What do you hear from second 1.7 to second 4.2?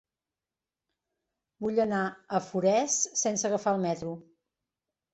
anar a Forès sense agafar el metro.